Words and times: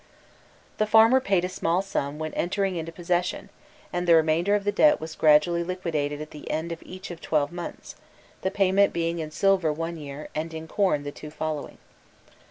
The 0.79 0.87
farmer 0.87 1.19
paid 1.19 1.45
a 1.45 1.47
small 1.47 1.83
sum 1.83 2.17
when 2.17 2.33
entering 2.33 2.75
into 2.75 2.91
possession, 2.91 3.51
and 3.93 4.07
the 4.07 4.15
remainder 4.15 4.55
of 4.55 4.63
the 4.63 4.71
debt 4.71 4.99
was 4.99 5.13
gradually 5.13 5.63
liquidated 5.63 6.19
at 6.19 6.31
the 6.31 6.49
end 6.49 6.71
of 6.71 6.81
each 6.81 7.09
twelve 7.21 7.51
months, 7.51 7.95
the 8.41 8.49
payment 8.49 8.93
being 8.93 9.19
in 9.19 9.29
silver 9.29 9.71
one 9.71 9.97
year, 9.97 10.29
and 10.33 10.55
in 10.55 10.67
corn 10.67 11.03
the 11.03 11.11
two 11.11 11.29
following. 11.29 11.77